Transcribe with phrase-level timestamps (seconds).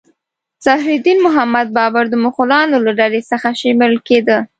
[0.63, 4.37] ظهیر الدین محمد بابر د مغولانو له ډلې څخه شمیرل کېده.